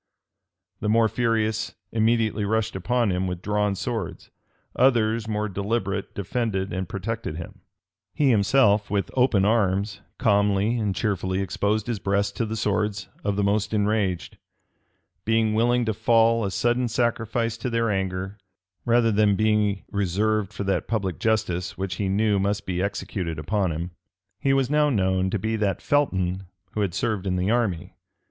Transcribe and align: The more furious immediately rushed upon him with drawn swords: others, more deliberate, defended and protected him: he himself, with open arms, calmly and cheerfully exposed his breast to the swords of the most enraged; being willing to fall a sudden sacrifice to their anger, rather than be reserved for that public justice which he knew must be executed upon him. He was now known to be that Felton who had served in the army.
The 0.79 0.89
more 0.89 1.07
furious 1.07 1.75
immediately 1.91 2.43
rushed 2.43 2.75
upon 2.75 3.11
him 3.11 3.27
with 3.27 3.43
drawn 3.43 3.75
swords: 3.75 4.31
others, 4.75 5.27
more 5.27 5.47
deliberate, 5.47 6.15
defended 6.15 6.73
and 6.73 6.89
protected 6.89 7.35
him: 7.37 7.61
he 8.11 8.31
himself, 8.31 8.89
with 8.89 9.11
open 9.13 9.45
arms, 9.45 10.01
calmly 10.17 10.79
and 10.79 10.95
cheerfully 10.95 11.39
exposed 11.39 11.85
his 11.85 11.99
breast 11.99 12.35
to 12.37 12.47
the 12.47 12.55
swords 12.55 13.09
of 13.23 13.35
the 13.35 13.43
most 13.43 13.75
enraged; 13.75 14.39
being 15.23 15.53
willing 15.53 15.85
to 15.85 15.93
fall 15.93 16.43
a 16.43 16.49
sudden 16.49 16.87
sacrifice 16.87 17.55
to 17.57 17.69
their 17.69 17.91
anger, 17.91 18.39
rather 18.85 19.11
than 19.11 19.35
be 19.35 19.83
reserved 19.91 20.51
for 20.51 20.63
that 20.63 20.87
public 20.87 21.19
justice 21.19 21.77
which 21.77 21.97
he 21.97 22.09
knew 22.09 22.39
must 22.39 22.65
be 22.65 22.81
executed 22.81 23.37
upon 23.37 23.71
him. 23.71 23.91
He 24.39 24.51
was 24.51 24.67
now 24.67 24.89
known 24.89 25.29
to 25.29 25.37
be 25.37 25.55
that 25.57 25.79
Felton 25.79 26.47
who 26.71 26.81
had 26.81 26.95
served 26.95 27.27
in 27.27 27.35
the 27.35 27.51
army. 27.51 27.93